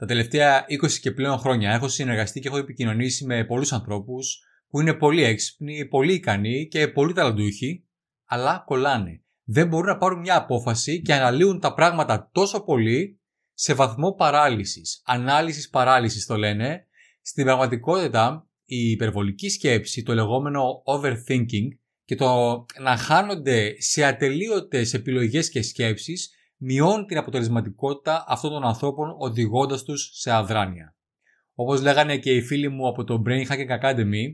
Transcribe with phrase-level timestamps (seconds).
[0.00, 4.38] Τα τελευταία 20 και πλέον χρόνια έχω συνεργαστεί και έχω επικοινωνήσει με πολλούς ανθρώπους
[4.68, 7.84] που είναι πολύ έξυπνοι, πολύ ικανοί και πολύ ταλαντούχοι,
[8.24, 9.22] αλλά κολλάνε.
[9.44, 13.20] Δεν μπορούν να πάρουν μια απόφαση και αναλύουν τα πράγματα τόσο πολύ
[13.54, 15.02] σε βαθμό παράλυσης.
[15.04, 16.86] Ανάλυσης παράλυσης το λένε.
[17.22, 21.68] Στην πραγματικότητα, η υπερβολική σκέψη, το λεγόμενο overthinking
[22.04, 26.30] και το να χάνονται σε ατελείωτες επιλογές και σκέψεις
[26.62, 30.96] μειώνει την αποτελεσματικότητα αυτών των ανθρώπων οδηγώντας τους σε αδράνεια.
[31.54, 34.24] Όπως λέγανε και οι φίλοι μου από το Brain Hacking Academy,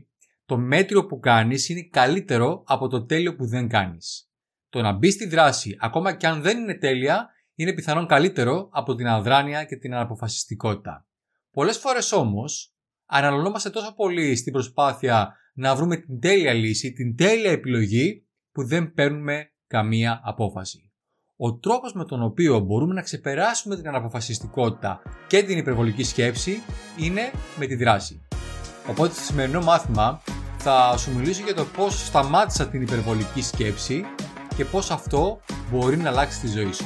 [0.45, 4.31] το μέτριο που κάνεις είναι καλύτερο από το τέλειο που δεν κάνεις.
[4.69, 8.95] Το να μπεις στη δράση, ακόμα και αν δεν είναι τέλεια, είναι πιθανόν καλύτερο από
[8.95, 11.07] την αδράνεια και την αναποφασιστικότητα.
[11.51, 12.75] Πολλές φορές όμως,
[13.05, 18.93] αναλωνόμαστε τόσο πολύ στην προσπάθεια να βρούμε την τέλεια λύση, την τέλεια επιλογή, που δεν
[18.93, 20.86] παίρνουμε καμία απόφαση.
[21.39, 26.61] Ο τρόπος με τον οποίο μπορούμε να ξεπεράσουμε την αναποφασιστικότητα και την υπερβολική σκέψη
[26.97, 28.21] είναι με τη δράση.
[28.89, 30.21] Οπότε στο σημερινό μάθημα
[30.57, 34.05] θα σου μιλήσω για το πώς σταμάτησα την υπερβολική σκέψη
[34.55, 35.39] και πώς αυτό
[35.71, 36.85] μπορεί να αλλάξει τη ζωή σου.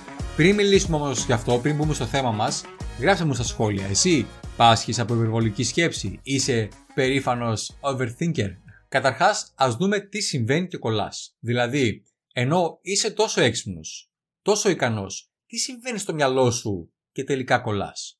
[0.35, 2.63] Πριν μιλήσουμε όμως γι' αυτό, πριν μπούμε στο θέμα μας,
[2.99, 3.85] γράψτε μου στα σχόλια.
[3.85, 4.25] Εσύ
[4.57, 8.55] πάσχεις από υπερβολική σκέψη, είσαι περήφανος overthinker.
[8.87, 11.35] Καταρχάς, ας δούμε τι συμβαίνει και κολλάς.
[11.39, 18.19] Δηλαδή, ενώ είσαι τόσο έξυπνος, τόσο ικανός, τι συμβαίνει στο μυαλό σου και τελικά κολλάς;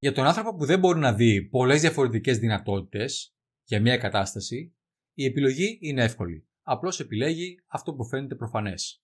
[0.00, 4.74] Για τον άνθρωπο που δεν μπορεί να δει πολλές διαφορετικές δυνατότητες για μια κατάσταση,
[5.14, 6.48] η επιλογή είναι εύκολη.
[6.62, 9.02] Απλώς επιλέγει αυτό που φαίνεται προφανές.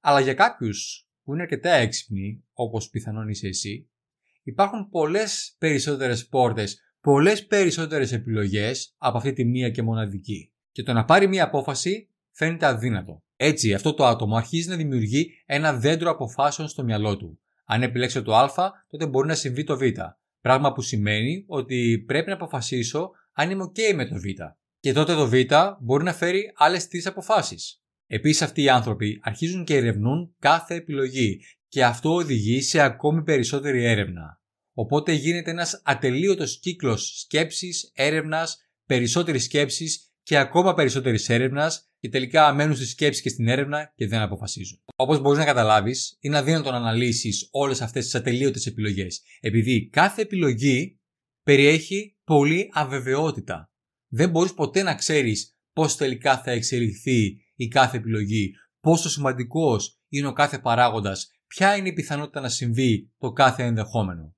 [0.00, 3.90] Αλλά για κάποιους που είναι αρκετά έξυπνοι, όπως πιθανόν είσαι εσύ,
[4.42, 10.52] υπάρχουν πολλές περισσότερες πόρτες, πολλές περισσότερες επιλογές από αυτή τη μία και μοναδική.
[10.72, 13.22] Και το να πάρει μία απόφαση φαίνεται αδύνατο.
[13.36, 17.40] Έτσι, αυτό το άτομο αρχίζει να δημιουργεί ένα δέντρο αποφάσεων στο μυαλό του.
[17.64, 19.82] Αν επιλέξω το Α, τότε μπορεί να συμβεί το Β.
[20.40, 24.24] Πράγμα που σημαίνει ότι πρέπει να αποφασίσω αν είμαι OK με το Β.
[24.80, 25.34] Και τότε το Β
[25.80, 27.80] μπορεί να φέρει άλλες τρεις αποφάσεις.
[28.06, 33.84] Επίσης, αυτοί οι άνθρωποι αρχίζουν και ερευνούν κάθε επιλογή και αυτό οδηγεί σε ακόμη περισσότερη
[33.84, 34.40] έρευνα.
[34.74, 42.52] Οπότε γίνεται ένας ατελείωτος κύκλος σκέψης, έρευνας, περισσότερης σκέψης και ακόμα περισσότερης έρευνας και τελικά
[42.52, 44.82] μένουν στη σκέψη και στην έρευνα και δεν αποφασίζουν.
[44.96, 50.22] Όπως μπορείς να καταλάβεις, είναι αδύνατο να αναλύσεις όλες αυτές τις ατελείωτες επιλογές, επειδή κάθε
[50.22, 51.00] επιλογή
[51.42, 53.70] περιέχει πολλή αβεβαιότητα.
[54.08, 60.26] Δεν μπορείς ποτέ να ξέρεις πώς τελικά θα εξελιχθεί η κάθε επιλογή, πόσο σημαντικός είναι
[60.26, 64.34] ο κάθε παράγοντας, ποια είναι η πιθανότητα να συμβεί το κάθε ενδεχόμενο.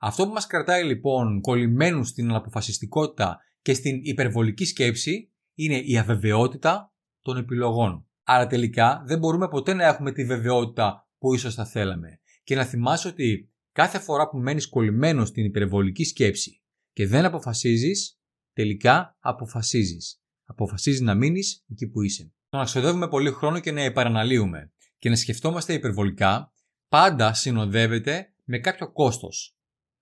[0.00, 6.92] Αυτό που μας κρατάει λοιπόν κολλημένους στην αναποφασιστικότητα και στην υπερβολική σκέψη είναι η αβεβαιότητα
[7.22, 8.08] των επιλογών.
[8.22, 12.20] Άρα τελικά δεν μπορούμε ποτέ να έχουμε τη βεβαιότητα που ίσως θα θέλαμε.
[12.42, 18.20] Και να θυμάσαι ότι κάθε φορά που μένεις κολλημένος στην υπερβολική σκέψη και δεν αποφασίζεις,
[18.52, 20.22] τελικά αποφασίζεις.
[20.44, 22.32] Αποφασίζεις να μείνεις εκεί που είσαι.
[22.54, 26.52] Το να ξοδεύουμε πολύ χρόνο και να επαραναλύουμε και να σκεφτόμαστε υπερβολικά
[26.88, 29.56] πάντα συνοδεύεται με κάποιο κόστος.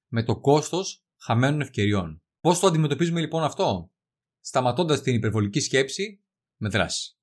[0.09, 2.23] Με το κόστος χαμένων ευκαιριών.
[2.41, 3.93] Πώς το αντιμετωπίζουμε λοιπόν αυτό,
[4.41, 6.25] σταματώντας την υπερβολική σκέψη
[6.57, 7.17] με δράση.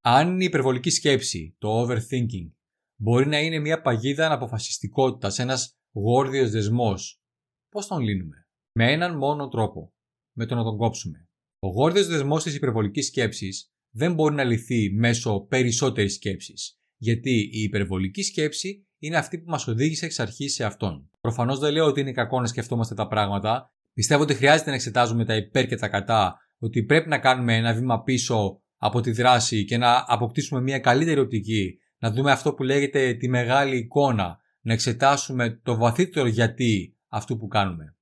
[0.00, 2.52] Αν η υπερβολική σκέψη, το overthinking,
[2.96, 7.22] μπορεί να είναι μια παγίδα αναποφασιστικότητας, ένας γόρδιος δεσμός,
[7.68, 9.94] πώς τον λύνουμε; Με έναν μόνο τρόπο.
[10.36, 11.28] Με το να τον κόψουμε.
[11.58, 16.78] Ο γόρδιος δεσμός της υπερβολικής σκέψης δεν μπορεί να λυθεί μέσω περισσότερης σκέψης.
[16.96, 21.10] Γιατί η υπερβολική σκέψη είναι αυτή που μας οδήγησε εξ αρχής σε αυτόν.
[21.20, 23.72] Προφανώς δεν λέω ότι είναι κακό να σκεφτόμαστε τα πράγματα.
[23.92, 27.72] Πιστεύω ότι χρειάζεται να εξετάζουμε τα υπέρ και τα κατά, ότι πρέπει να κάνουμε ένα
[27.74, 32.62] βήμα πίσω από τη δράση και να αποκτήσουμε μια καλύτερη οπτική, να δούμε αυτό που
[32.62, 37.96] λέγεται τη μεγάλη εικόνα, να εξετάσουμε το βαθύτερο γιατί αυτού που κάνουμε.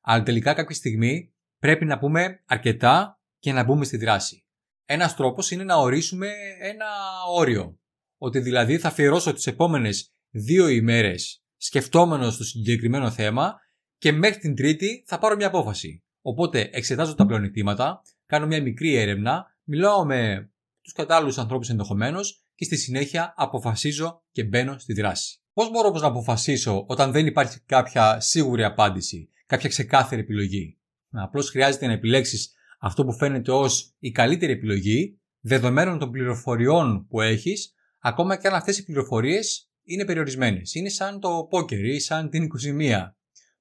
[0.00, 4.45] Αλλά τελικά κάποια στιγμή πρέπει να πούμε αρκετά και να μπούμε στη δράση.
[4.86, 6.28] Ένας τρόπος είναι να ορίσουμε
[6.60, 6.86] ένα
[7.34, 7.78] όριο.
[8.18, 13.60] Ότι δηλαδή θα αφιερώσω τις επόμενες δύο ημέρες σκεφτόμενος το συγκεκριμένο θέμα
[13.98, 16.04] και μέχρι την τρίτη θα πάρω μια απόφαση.
[16.20, 20.50] Οπότε εξετάζω τα πλεονεκτήματα, κάνω μια μικρή έρευνα, μιλάω με
[20.82, 25.40] τους κατάλληλους ανθρώπους ενδεχομένως και στη συνέχεια αποφασίζω και μπαίνω στη δράση.
[25.52, 29.30] Πώς μπορώ όμως να αποφασίσω όταν δεν υπάρχει κάποια σίγουρη απάντηση.
[29.46, 30.78] κάποια ξεκάθαρη επιλογή;
[31.10, 37.20] Απλώς χρειάζεται να επιλέξεις αυτό που φαίνεται ως η καλύτερη επιλογή, δεδομένων των πληροφοριών που
[37.20, 40.74] έχεις, ακόμα και αν αυτές οι πληροφορίες είναι περιορισμένες.
[40.74, 43.16] Είναι σαν το πόκερ ή σαν την 21.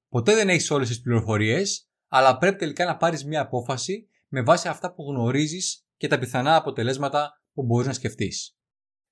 [0.10, 4.68] Ποτέ δεν έχεις όλες τις πληροφορίες, αλλά πρέπει τελικά να πάρεις μια απόφαση με βάση
[4.68, 8.58] αυτά που γνωρίζεις και τα πιθανά αποτελέσματα που μπορείς να σκεφτείς.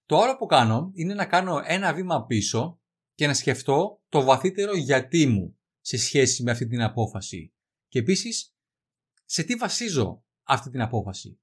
[0.05, 2.81] Το άλλο που κάνω είναι να κάνω ένα βήμα πίσω
[3.13, 7.53] και να σκεφτώ το βαθύτερο γιατί μου σε σχέση με αυτή την απόφαση.
[7.87, 8.55] Και επίσης,
[9.33, 11.39] σε τι βασίζω αυτή την απόφαση;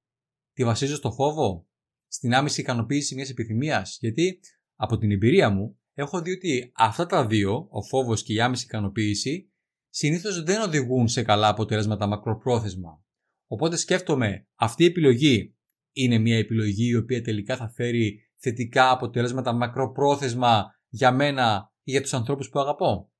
[0.52, 1.68] Τη βασίζω στο φόβο,
[2.06, 4.40] στην άμεση ικανοποίηση μιας επιθυμίας, γιατί
[4.76, 8.64] από την εμπειρία μου έχω δει ότι αυτά τα δύο, ο φόβος και η άμεση
[8.64, 9.52] ικανοποίηση,
[9.88, 13.04] συνήθως δεν οδηγούν σε καλά αποτελέσματα μακροπρόθεσμα.
[13.46, 15.56] Οπότε σκέφτομαι, αυτή η επιλογή
[15.92, 22.00] είναι μια επιλογή η οποία τελικά θα φέρει θετικά αποτελέσματα μακροπρόθεσμα για μένα ή για
[22.00, 23.12] τους ανθρώπους που αγαπώ;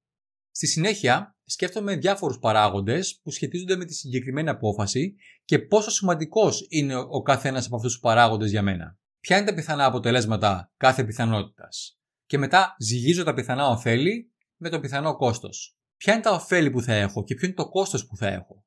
[0.50, 5.14] Στη συνέχεια, σκέφτομαι διάφορους παράγοντες που σχετίζονται με τη συγκεκριμένη απόφαση
[5.44, 8.98] και πόσο σημαντικός είναι ο καθένας από αυτούς τους παράγοντες για μένα.
[9.20, 11.98] Ποια είναι τα πιθανά αποτελέσματα κάθε πιθανότητας.
[12.26, 15.76] Και μετά ζυγίζω τα πιθανά ωφέλη με το πιθανό κόστος.
[15.96, 18.64] Ποια είναι τα ωφέλη που θα έχω και ποιο είναι το κόστος που θα έχω.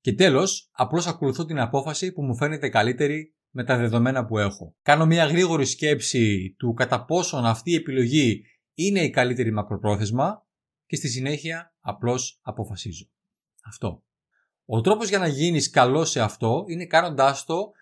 [0.00, 4.76] Και τέλος, απλώς ακολουθώ την απόφαση που μου φαίνεται καλύτερη με τα δεδομένα που έχω.
[4.82, 8.42] Κάνω μια γρήγορη σκέψη του κατά πόσον αυτή η επιλογή
[8.74, 10.47] είναι η καλύτερη μακροπρόθεσμα
[10.88, 13.10] και στη συνέχεια απλώς αποφασίζω.
[13.64, 14.04] Αυτό.
[14.64, 17.72] Ο τρόπος για να γίνεις καλό σε αυτό είναι κάνοντάς το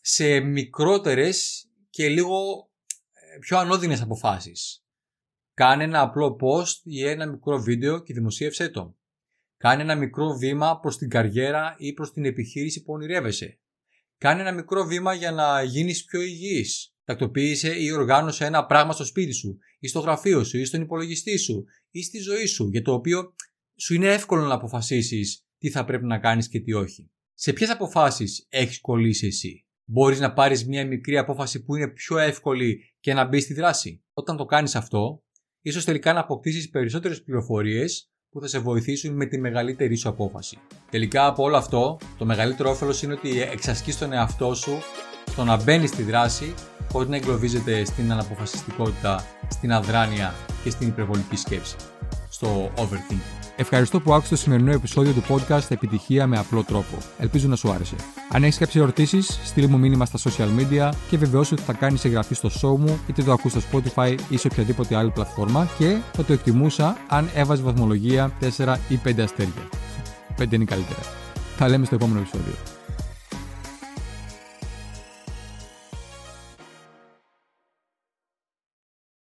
[0.00, 2.70] σε μικρότερες και λίγο
[3.12, 4.84] ε, πιο ανώδυνες αποφάσεις.
[5.54, 8.96] Κάνε ένα απλό post ή ένα μικρό βίντεο και δημοσίευσέ το.
[9.56, 13.58] Κάνε ένα μικρό βήμα προς την καριέρα ή προς την επιχείρηση που ονειρεύεσαι.
[14.18, 16.93] Κάνε ένα μικρό βήμα για να γίνεις πιο υγιής.
[17.04, 21.38] Τακτοποίησε ή οργάνωσε ένα πράγμα στο σπίτι σου ή στο γραφείο σου ή στον υπολογιστή
[21.38, 23.34] σου ή στη ζωή σου για το οποίο
[23.76, 27.10] σου είναι εύκολο να αποφασίσεις τι θα πρέπει να κάνεις και τι όχι.
[27.34, 32.18] Σε ποιες αποφάσεις έχεις κολλήσει εσύ; Μπορείς να πάρεις μια μικρή απόφαση που είναι πιο
[32.18, 35.22] εύκολη και να μπεις στη δράση; Όταν το κάνεις αυτό,
[35.60, 40.58] ίσως τελικά να αποκτήσεις περισσότερες πληροφορίες που θα σε βοηθήσουν με τη μεγαλύτερη σου απόφαση.
[40.90, 44.78] Τελικά από όλο αυτό, το μεγαλύτερο όφελος είναι ότι εξασκείς τον εαυτό σου
[45.26, 46.54] στο να μπαίνεις στη δράση
[46.94, 51.76] χωρίς να εγκλωβίζεται στην αναποφασιστικότητα, στην αδράνεια και στην υπερβολική σκέψη,
[52.28, 53.52] στο overthinking.
[53.56, 56.96] Ευχαριστώ που άκουσες το σημερινό επεισόδιο του podcast Επιτυχία με απλό τρόπο.
[57.18, 57.94] Ελπίζω να σου άρεσε.
[58.32, 62.04] Αν έχεις κάποιες ερωτήσεις, στείλ μου μήνυμα στα social media και βεβαιώσου ότι θα κάνεις
[62.04, 65.98] εγγραφή στο show μου, είτε το ακούς στο Spotify ή σε οποιαδήποτε άλλη πλατφόρμα και
[66.12, 69.68] θα το εκτιμούσα αν έβαζε βαθμολογία 4 ή 5 αστέρια.
[70.38, 71.00] 5 είναι καλύτερα.
[71.56, 72.73] Θα λέμε στο επόμενο επεισόδιο.